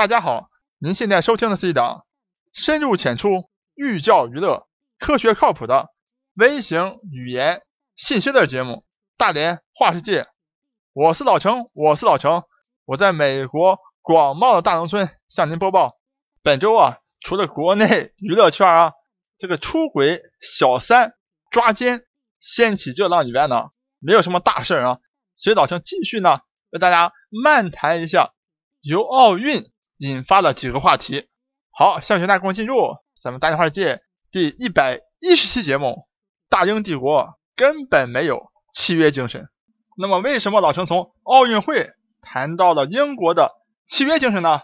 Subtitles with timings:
[0.00, 0.48] 大家好，
[0.78, 2.06] 您现在收听的是一档
[2.54, 4.66] 深入浅出、寓教于乐、
[4.98, 5.90] 科学靠谱的
[6.32, 7.60] 微型语言
[7.96, 8.72] 信息类节目
[9.18, 10.22] 《大连话世界》。
[10.94, 12.44] 我是老程，我是老程，
[12.86, 15.98] 我在美国广袤的大农村向您播报。
[16.42, 18.92] 本周啊，除了国内娱乐圈啊
[19.36, 21.12] 这个出轨小三
[21.50, 22.06] 抓奸
[22.40, 24.98] 掀起热浪以外呢，没有什么大事啊。
[25.36, 26.40] 所以老程继续呢，
[26.70, 28.32] 为大家漫谈一下
[28.80, 29.70] 由奥运。
[30.00, 31.28] 引发了几个话题。
[31.70, 34.00] 好，向学大家跟我进入咱们大话界
[34.32, 36.08] 第一百一十期节目。
[36.48, 39.48] 大英帝国根本没有契约精神。
[39.98, 41.90] 那么，为什么老程从奥运会
[42.22, 43.52] 谈到了英国的
[43.88, 44.62] 契约精神呢？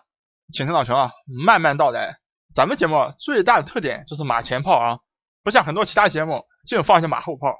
[0.53, 1.13] 请听老程啊
[1.45, 2.19] 慢慢道来。
[2.55, 4.99] 咱们节目最大的特点就是马前炮啊，
[5.45, 7.55] 不像很多其他节目净放些马后炮，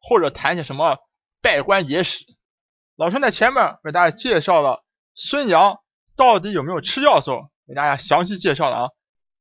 [0.00, 0.98] 或者谈些什么
[1.40, 2.26] 拜官野史。
[2.94, 5.81] 老陈在前面为大家介绍了孙杨。
[6.16, 8.88] 到底有没有吃药的时候，给大家详细介绍了啊。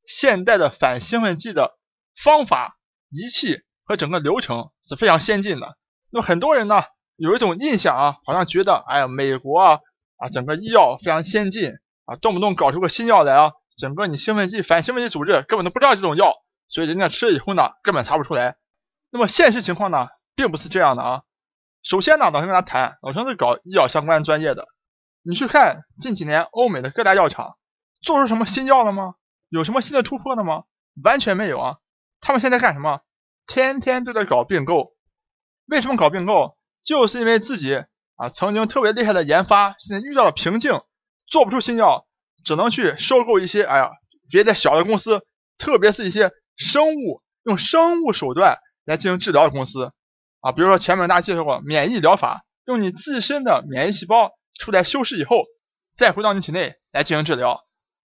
[0.07, 1.77] 现代的反兴奋剂的
[2.15, 2.77] 方法、
[3.09, 5.77] 仪器和整个流程是非常先进的。
[6.09, 6.83] 那么很多人呢
[7.15, 9.79] 有一种印象啊，好像觉得哎呀，美国啊
[10.17, 11.71] 啊整个医药非常先进
[12.05, 16.35] 啊，动不动搞出个新药来啊，整个你兴奋剂反兴奋剂组织根本都不知道这种药，
[16.67, 18.57] 所以人家吃了以后呢根本查不出来。
[19.11, 21.21] 那么现实情况呢并不是这样的啊。
[21.83, 24.67] 首先呢，老陈跟大家谈，老陈是搞医药相关专业的。
[25.23, 27.55] 你去看近几年欧美的各大药厂
[28.01, 29.13] 做出什么新药了吗？
[29.49, 30.63] 有什么新的突破了吗？
[31.03, 31.77] 完全没有啊！
[32.21, 33.01] 他们现在干什么？
[33.45, 34.93] 天天都在搞并购。
[35.67, 36.57] 为什么搞并购？
[36.83, 37.83] 就是因为自己
[38.15, 40.81] 啊曾经特别厉害的研发，现在遇到了瓶颈，
[41.27, 42.07] 做不出新药，
[42.43, 43.91] 只能去收购一些哎呀
[44.29, 45.21] 别的小的公司，
[45.59, 49.93] 特别是一些生物用生物手段来进行治疗的公司
[50.39, 54.31] 啊，比如说前面大家介绍过免疫疗法，用你自身的免疫细胞。
[54.59, 55.45] 出来修饰以后，
[55.97, 57.61] 再回到你体内来进行治疗。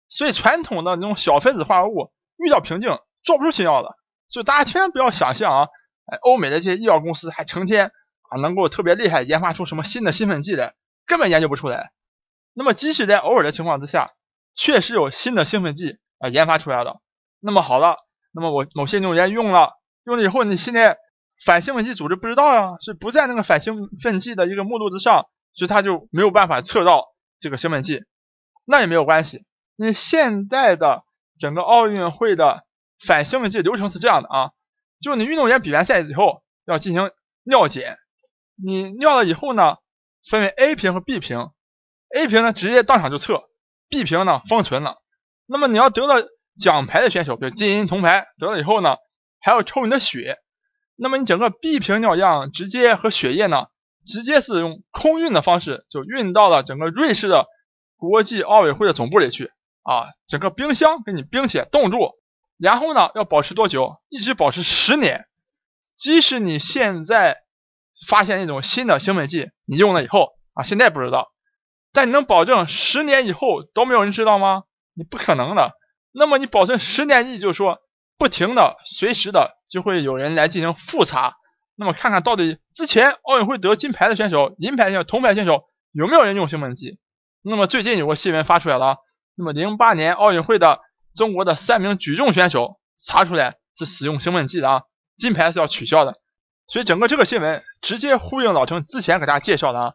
[0.07, 3.97] 所以传统的那种小分子化合物遇到瓶颈，做不出新药了。
[4.27, 5.67] 所以大家千万不要想象啊，
[6.05, 7.91] 哎，欧美的这些医药公司还成天
[8.29, 10.75] 啊能够特别厉害，研发出什么新的兴奋剂来，
[11.07, 11.91] 根本研究不出来。
[12.53, 14.11] 那么即使在偶尔的情况之下，
[14.55, 17.01] 确实有新的兴奋剂啊研发出来的。
[17.39, 17.97] 那么好了，
[18.31, 19.73] 那么我某些运动员用了，
[20.05, 20.97] 用了以后，你现在
[21.43, 25.25] 反兴奋剂组织不知道呀，是不在那个反兴奋剂的一个目录之上。
[25.55, 27.07] 所以他就没有办法测到
[27.39, 28.03] 这个兴奋剂，
[28.65, 29.45] 那也没有关系，
[29.77, 31.03] 因为现在的
[31.39, 32.65] 整个奥运会的
[33.05, 34.51] 反兴奋剂流程是这样的啊，
[35.01, 37.11] 就你运动员比完赛以后要进行
[37.43, 37.97] 尿检，
[38.61, 39.77] 你尿了以后呢，
[40.29, 41.49] 分为 A 瓶和 B 瓶
[42.13, 43.43] ，A 瓶呢直接当场就测
[43.87, 44.97] ，B 瓶呢封存了。
[45.45, 46.27] 那么你要得了
[46.59, 48.97] 奖牌的选手，比如金银铜牌得了以后呢，
[49.39, 50.37] 还要抽你的血，
[50.95, 53.67] 那么你整个 B 瓶尿样直接和血液呢。
[54.05, 57.47] 直接是用空运的方式就运到了整个瑞士的
[57.97, 59.51] 国际奥委会的总部里去
[59.83, 62.11] 啊，整个冰箱给你冰起冻住，
[62.57, 63.97] 然后呢要保持多久？
[64.09, 65.25] 一直保持十年。
[65.97, 67.37] 即使你现在
[68.07, 71.31] 发现一种新的兴奋剂，你用了以后啊，现在不知道，
[71.93, 74.63] 但你能保证十年以后都没有人知道吗？
[74.93, 75.73] 你不可能的。
[76.11, 77.79] 那么你保存十年，意就是说
[78.17, 81.35] 不停的、随时的就会有人来进行复查。
[81.77, 86.99] 那么看看到底之前奥运会得金牌的选手、银牌选手、铜牌选手有没有人用兴奋剂？
[87.41, 88.97] 那么最近有个新闻发出来了，
[89.35, 90.79] 那么零八年奥运会的
[91.15, 94.81] 中国的三名举重选手查出来是使用兴奋剂的啊，
[95.17, 96.15] 金牌是要取消的。
[96.67, 99.93] 所以整个这个新闻直接呼应老陈之前给大家介绍的啊，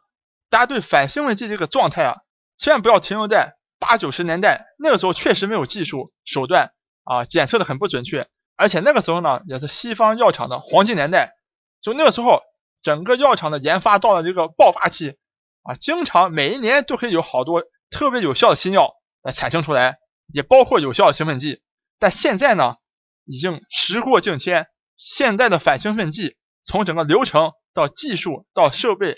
[0.51, 2.17] 大家对反兴奋剂这个状态啊，
[2.57, 6.73] 千万不要停留在八九十年代那个时候，确实没有技术手段
[7.05, 11.35] 啊，检测的很不准确，而且那个时候呢，也是西方药厂的黄金年代。
[11.81, 12.43] 就那个时候，
[12.83, 15.17] 整个药厂的研发到了这个爆发期
[15.63, 19.99] 啊，经常每一年都可以有好多特别有效的新药来产生出来，
[20.33, 21.63] 也包括有效的兴奋剂。
[21.99, 22.77] 但现在呢，
[23.25, 29.17] 已经时过境迁，现在的反兴奋剂从整个流程到技术到设备，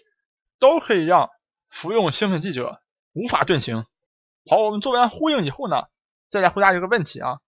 [0.59, 1.31] 都可以让
[1.69, 2.81] 服用兴奋剂者
[3.13, 3.87] 无法遁形。
[4.49, 5.85] 好，我们做完呼应以后呢，
[6.31, 7.39] 再来回答一个问题啊。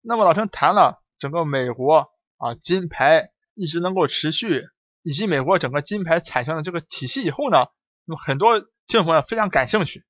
[0.00, 2.08] 那么老陈谈了整个美国
[2.38, 3.30] 啊金牌。
[3.54, 4.68] 一直能够持续，
[5.02, 7.66] 以及美国整个金牌产生的这个体系以后呢，
[8.04, 10.04] 那么很多听众朋友非常感兴趣，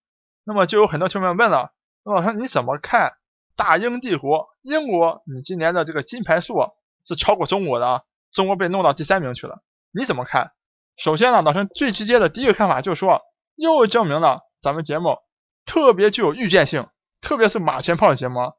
[0.44, 1.72] 那么就有很多听众朋友问了，
[2.04, 3.14] 那老师你怎么看
[3.56, 5.22] 大英帝国英国？
[5.26, 6.56] 你今年的这个金牌数
[7.04, 8.02] 是超过中国的啊，
[8.32, 10.52] 中国被弄到第三名去了，你怎么看？
[10.96, 13.22] 首先呢，老师最直接的第一个看法就是说，
[13.54, 15.18] 又证明了咱们节目
[15.64, 16.88] 特别具有预见性，
[17.20, 18.52] 特别是马前炮的节目，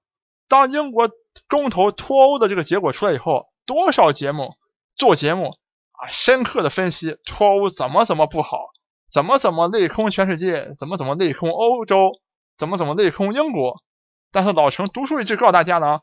[0.48, 1.10] 当英国
[1.48, 4.56] 公投脱欧的这个结果出来以后，多少节目？
[5.02, 5.56] 做节目
[5.94, 8.68] 啊，深刻的分析脱欧怎么怎么不好，
[9.12, 12.12] 怎么怎么内空全世界，怎么怎么内空欧洲，
[12.56, 13.82] 怎么怎么内空英国
[14.32, 16.02] 但是老陈独树一帜告诉大家呢，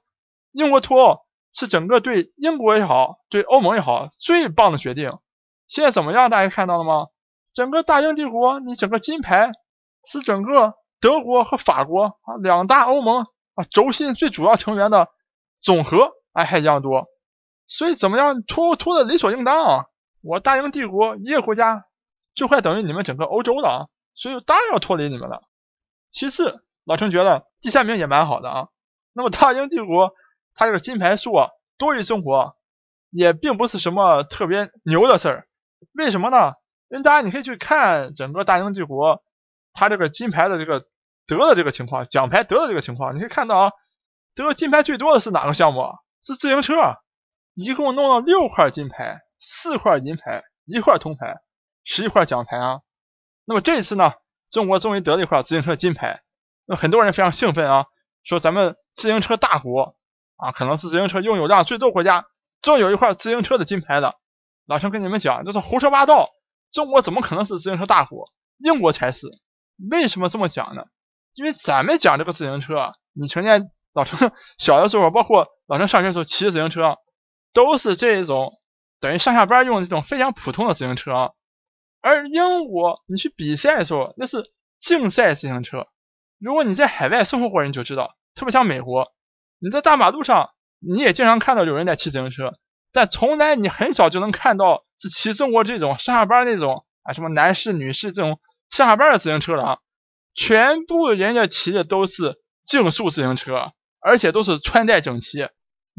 [0.50, 1.20] 英国脱欧
[1.52, 5.16] 是整个对英国也好，对欧盟也好最棒的决定。
[5.68, 6.28] 现在怎么样？
[6.28, 7.06] 大家看到了吗？
[7.54, 9.52] 整个大英帝国，你整个金牌
[10.04, 15.08] 是整个德国和法国啊两大欧盟啊轴心最主要成员的
[15.60, 17.06] 总和，哎还一样多。
[17.68, 19.84] 所以怎么样脱欧脱的理所应当啊！
[20.22, 21.84] 我大英帝国一个国家
[22.34, 23.78] 就快等于你们整个欧洲了啊！
[24.14, 25.42] 所以当然要脱离你们了。
[26.10, 28.68] 其次，老陈觉得第三名也蛮好的啊。
[29.12, 30.12] 那么大英帝国
[30.54, 32.56] 它这个金牌数啊多于中国，
[33.10, 35.48] 也并不是什么特别牛的事儿。
[35.92, 36.54] 为什么呢？
[36.88, 39.22] 因为大家你可以去看整个大英帝国
[39.74, 40.86] 它这个金牌的这个
[41.26, 43.72] 得的这个情况，奖牌得的这个情况，你可以看到啊，
[44.34, 45.84] 得金牌最多的是哪个项目？
[46.22, 46.74] 是自行车，
[47.60, 51.40] 一共弄了六块金牌，四块银牌，一块铜牌，
[51.82, 52.82] 十一块奖牌啊。
[53.44, 54.12] 那么这一次呢？
[54.48, 56.22] 中国终于得了一块自行车金牌，
[56.66, 57.86] 那很多人非常兴奋啊，
[58.22, 59.96] 说咱们自行车大国
[60.36, 62.26] 啊，可能是自行车拥有量最多国家，
[62.62, 64.14] 终于有一块自行车的金牌了。
[64.64, 66.30] 老陈跟你们讲，这是胡说八道，
[66.70, 68.32] 中国怎么可能是自行车大国？
[68.58, 69.26] 英国才是。
[69.90, 70.84] 为什么这么讲呢？
[71.34, 76.96] 因为咱们讲这个自行车，你成天老陈 小的时候，包括老陈上学的时候骑自行车，
[77.58, 78.60] 都是这种
[79.00, 81.32] 等于上下班用这种非常普通的自行车。
[82.00, 85.88] 而英国，你去比赛的时候，那是竞赛自行车。
[86.38, 89.12] 如果你在海外生活过，你就知道，特别像美国，
[89.58, 92.52] 你在大马路上，你也经常看到有人在骑自行车，
[92.92, 98.38] 但从来你很少就能看到是骑中国这种上下班那种啊，什么男士、女士这种
[98.70, 99.78] 上下班的自行车了啊。
[100.36, 105.48] 全部人家骑的都是竞速自行车，而且都是穿戴整齐，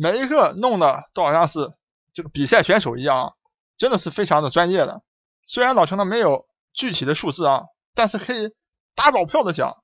[0.02, 1.74] 每一个弄的都好像是
[2.14, 3.34] 这个比赛选手一样，啊
[3.78, 5.02] 真的是非常的专业的。
[5.44, 7.64] 虽然老陈呢没有具体的数字啊，
[7.96, 8.54] 但是可以
[8.96, 9.84] 打保票的讲，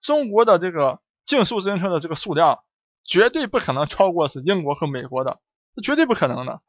[0.00, 2.64] 中国的这个竞速自行车的这个数量
[3.04, 5.38] 绝对不可能超过是英国和美国的，
[5.76, 6.60] 这绝对不可能的。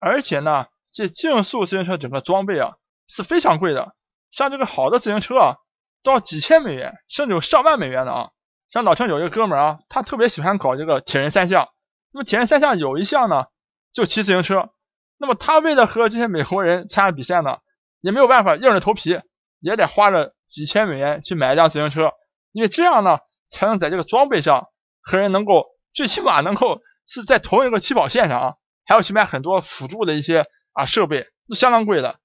[0.00, 2.74] 而且呢，这竞速自行车整个装备啊
[3.06, 3.94] 是非常贵的，
[4.32, 5.56] 像这个好的自行车啊，
[6.02, 8.30] 都要几千美元，甚至有上万美元的啊。
[8.70, 11.68] 像老陈有一个哥们儿啊，他特别喜欢搞这个铁人三项，
[12.14, 13.44] 那么铁人三项有一项呢
[13.92, 14.70] 就骑自行车，
[15.18, 17.58] 那么他为了和这些美国人参加比赛呢。
[18.00, 19.18] 也没有办法，硬着头皮
[19.60, 22.12] 也得花着几千美元去买一辆自行车，
[22.52, 24.68] 因为这样呢，才能在这个装备上
[25.00, 30.44] 和人能够最起码能够是在同一个起跑线上啊，还要去买很多辅助的一些
[30.74, 32.20] 啊设备，都相当贵的。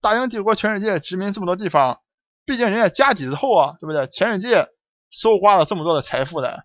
[0.00, 2.00] 大英帝国全世界殖民这么多地方，
[2.44, 4.08] 毕竟人家家底子厚啊，对不对？
[4.08, 4.66] 全世界
[5.12, 6.64] 搜刮了这么多的财富的，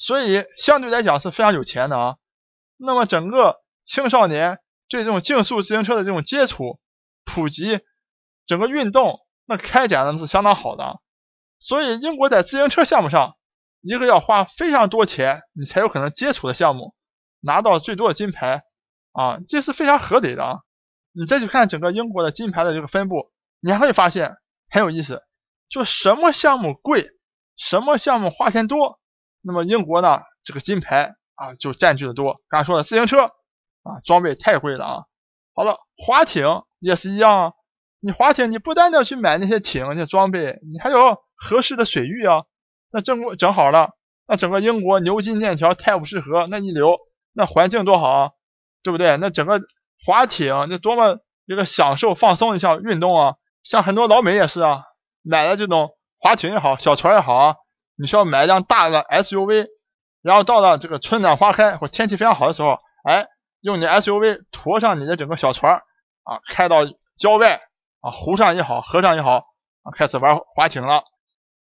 [0.00, 2.16] 所以相对来讲是非常有钱的啊。
[2.76, 4.58] 那么整个青少年
[4.88, 6.80] 对这种竞速自行车的这种接触。
[7.32, 7.78] 普及
[8.44, 11.00] 整个运动，那开展的是相当好的，
[11.60, 13.36] 所以英国在自行车项目上，
[13.82, 16.92] 一个要花非常多钱，你才有可能接触的项目，
[17.38, 18.64] 拿到最多的金牌
[19.12, 20.58] 啊，这是非常合理的啊。
[21.12, 23.30] 你再去看整个英国的金牌的这个分布，
[23.60, 24.34] 你还会发现
[24.68, 25.22] 很有意思，
[25.68, 27.10] 就什么项目贵，
[27.56, 28.98] 什么项目花钱多，
[29.42, 32.40] 那么英国呢这个金牌啊就占据的多。
[32.48, 35.02] 刚才说的自行车啊，装备太贵了啊。
[35.54, 36.62] 好了，划艇。
[36.82, 37.52] 也是一样，
[38.00, 42.44] 你划艇，你不单要去买那些艇、那些装备，你还有合适的水域啊。
[42.90, 43.90] 那正整好了，
[44.26, 46.96] 那整个英国牛津剑桥泰晤士河那一流，
[47.34, 48.30] 那环境多好啊，
[48.82, 49.18] 对不对？
[49.18, 49.60] 那整个
[50.06, 53.34] 划艇，那多么一个享受放松一项运动啊！
[53.62, 54.84] 像很多老美也是啊，
[55.20, 57.56] 买了这种划艇也好，小船也好啊，
[58.00, 59.66] 你需要买一辆大的 SUV，
[60.22, 63.26] 然后到了这个春暖花开或天气非常好的时候，哎，
[63.60, 65.82] 用你 SUV 驮上你的整个小船。
[66.22, 66.84] 啊，开到
[67.16, 67.60] 郊外
[68.00, 69.46] 啊，湖上也好，河上也好
[69.82, 71.02] 啊，开始玩划艇了。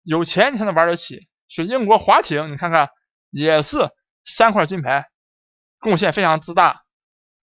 [0.02, 1.28] 有钱才能玩得起。
[1.48, 2.90] 去英国划艇，你看看
[3.30, 3.78] 也是
[4.26, 5.08] 三块金牌，
[5.80, 6.84] 贡献非常之大。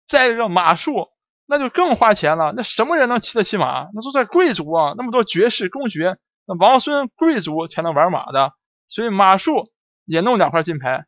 [0.07, 1.09] 再一个马术，
[1.47, 2.53] 那就更花钱了。
[2.55, 3.87] 那什么人能骑得起马？
[3.93, 6.15] 那都在贵族啊，那么多爵士、公爵，
[6.45, 8.53] 那王孙贵族才能玩马的。
[8.89, 9.71] 所以马术
[10.03, 11.05] 也弄两块金牌。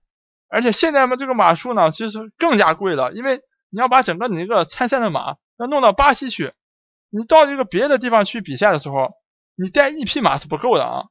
[0.47, 5.35] 而且现在嘛，这个马术呢，其实更加贵了，因为你要把整个你这个参赛的马。
[5.59, 6.53] 要弄到巴西去，
[7.11, 9.09] 你到一个别的地方去比赛的时候，
[9.55, 11.03] 你带一匹马是不够的啊，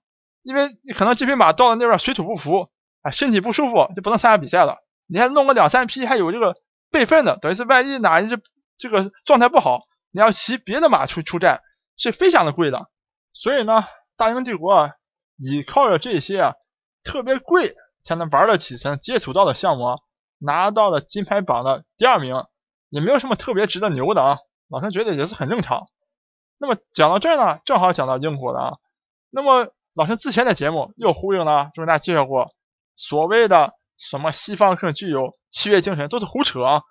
[0.43, 2.69] 因为你可能这匹马到了那边水土不服，
[3.03, 4.79] 啊，身体不舒服就不能参加比赛了。
[5.07, 6.57] 你还弄个两三匹，还有这个
[6.91, 8.43] 备份的，等于是万一哪一只
[8.77, 11.61] 这个状态不好，你要骑别的马出出战，
[11.97, 12.89] 是非常的贵的。
[13.33, 13.85] 所以呢，
[14.17, 14.91] 大英帝国啊，
[15.41, 16.55] 依靠着这些啊
[17.03, 19.99] 特别贵才能玩得起、才能接触到的项目，啊，
[20.39, 22.45] 拿到了金牌榜的第二名。
[22.93, 25.87] 也没有什么特别值得牛的啊，老陈觉得也是很正常。
[26.59, 28.73] 那么讲到这儿呢，正好讲到英国的啊。
[29.31, 32.51] 那么老陈之前的节目又呼应了，就跟大家介绍过，
[32.97, 36.83] 所谓的什么西方更具有契约精神，都是胡扯啊！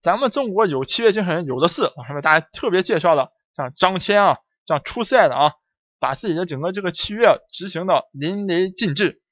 [0.00, 5.54] 咱们中国有契约精神有的是，我还为大家特别介绍了像张骞啊，像出塞的啊，
[5.98, 9.22] 把自己的整个这个契约执行的淋漓尽致。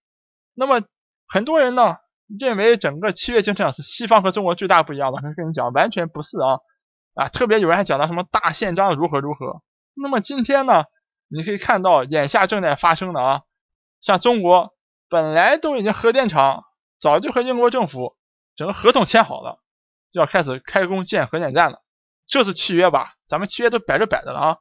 [0.55, 0.83] 那么
[1.27, 1.97] 很多人呢
[2.39, 6.59] 认为整个契约精神是西方和中国最大不一样的，我跟你讲，完全不是啊
[7.15, 7.29] 啊！
[7.29, 9.63] 特别有人还讲到什么大宪章如何如何。
[9.95, 10.85] 那么今天呢，
[11.29, 13.43] 你可以看到眼下正在发生的啊，
[14.01, 14.75] 像中国
[15.09, 16.65] 本来都已经核电厂
[16.99, 18.17] 早就和英国政府
[18.57, 19.61] 整个合同签好了。
[20.13, 21.83] 就要开始开工建核电站了，
[22.27, 23.17] 这是契约吧？
[23.29, 24.57] 咱们契约都摆着摆着了啊。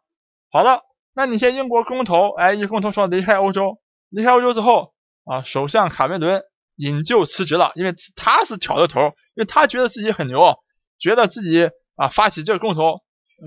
[0.52, 0.82] 好了，
[1.16, 3.80] 那你现英国公投，哎，一公投说离开欧洲，
[4.10, 4.94] 离开欧洲之后
[5.24, 6.44] 啊，首相卡梅伦
[6.76, 10.60] 引咎辞职了，因为他是挑的头，因为他觉得自己很牛，
[11.00, 13.02] 觉得自己啊发起这个公投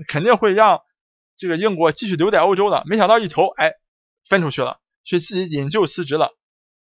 [0.07, 0.81] 肯定会让
[1.37, 3.73] 这个英国继续留在欧洲的，没想到一投，哎，
[4.27, 6.31] 分出去了，所以自己引咎辞职了。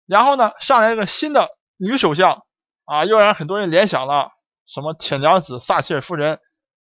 [0.07, 1.49] 然后呢，上来一个新的
[1.79, 2.45] 女首相
[2.85, 4.33] 啊，又让很多人联想了。
[4.67, 6.41] 什么铁娘子撒切尔夫人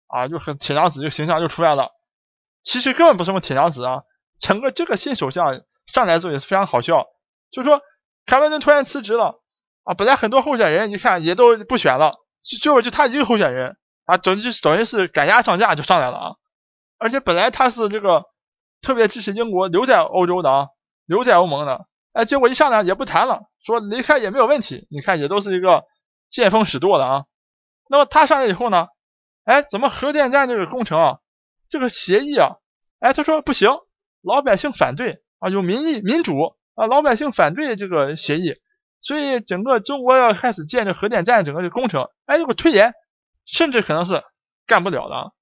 [0.07, 1.91] 啊，就很铁娘子这个形象就出来了。
[2.63, 4.03] 其实根本不是什么铁娘子啊，
[4.39, 7.07] 整个这个新首相上来之后也是非常好笑，
[7.51, 7.81] 就说
[8.27, 9.41] 卡梅伦突然辞职了
[9.85, 16.33] 啊，本来很多候选人一看也都不选了，就就就他一个候选人啊，等于就等于是赶鸭上架就上来了啊。
[16.99, 18.25] 而且本来他是这个
[18.83, 20.69] 特别支持英国留在欧洲的啊，
[21.07, 25.85] 留在欧盟的，哎，结果一上来也不谈了，说离开也没有问题，你看也都是一个
[26.31, 27.25] 见风使舵的啊。
[27.89, 28.87] 那么他上来以后呢？
[29.45, 31.19] 哎，怎么核电站这个工程啊，
[31.71, 32.57] 这个协议啊，
[32.99, 33.71] 哎，他说不行，
[34.21, 36.35] 老百姓反对啊，有民意民主
[36.75, 38.57] 啊，老百姓反对这个协议，
[39.01, 42.93] 所以整个中国要开始建这核电站，整个这工程，哎，这个推延，
[43.47, 44.23] 甚至可能是
[44.67, 45.33] 干不了的。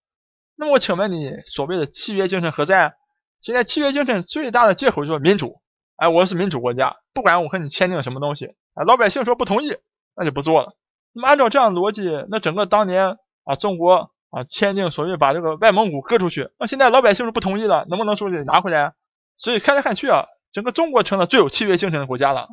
[0.55, 2.95] 那么我请问你，所谓的契约精神何在？
[3.41, 5.63] 现在契约精神最大的借口就是民主，
[5.97, 9.77] 哎，我是民主国家，不管我和你签订什么东西，哎，老百姓说不同意，
[10.15, 10.75] 那就不做了。
[11.13, 18.95] 那么按照这样的逻辑，那整个当年啊，中国啊签订所谓把这个外蒙古割出去，那现在老百姓是不同意了，能不能说得拿回来？
[19.37, 22.49] 所以看来看去啊，整个中国成了最有契约精神的国家了。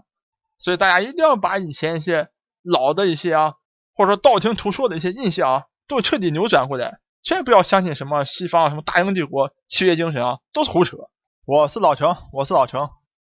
[0.57, 2.29] 所以大家一定要把以前一些
[2.63, 3.53] 老的一些啊，
[3.93, 10.97] 或者说道听途说的一些印象啊，都彻底扭转过来，千万不要相信什么西方什么大英帝国契约精神啊，都是胡扯。
[11.45, 12.89] 我是老程，我是老程，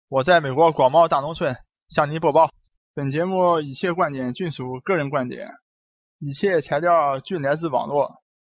[0.08, 1.56] 我在美国广袤大农村
[1.88, 2.50] 向您播报。
[2.94, 5.48] 本节目一切观点均属个人观点，
[6.20, 8.22] 一切材料均来自网络。